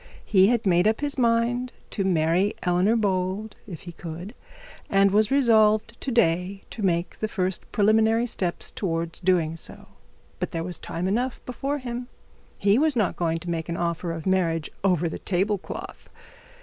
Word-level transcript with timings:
He 0.25 0.47
had 0.47 0.65
made 0.65 0.87
up 0.87 1.01
his 1.01 1.19
mind 1.19 1.71
to 1.91 2.03
marry 2.03 2.55
Eleanor 2.63 2.95
Bold 2.95 3.55
if 3.67 3.81
he 3.81 3.91
could, 3.91 4.33
and 4.89 5.11
was 5.11 5.29
resolved 5.29 5.95
to 6.01 6.09
day 6.11 6.63
to 6.71 6.81
take 6.81 7.19
the 7.19 7.27
first 7.27 7.71
preliminary 7.71 8.25
step 8.25 8.63
towards 8.73 9.19
doing 9.19 9.55
so. 9.57 9.89
But 10.39 10.49
there 10.53 10.63
was 10.63 10.79
time 10.79 11.07
enough 11.07 11.39
before 11.45 11.77
him. 11.77 12.07
He 12.57 12.79
was 12.79 12.95
not 12.95 13.15
going 13.15 13.37
to 13.41 13.49
make 13.51 13.69
an 13.69 13.77
offer 13.77 14.11
of 14.11 14.25
marriage 14.25 14.71
over 14.83 15.07
the 15.07 15.19
table 15.19 15.59
cloth. 15.59 16.09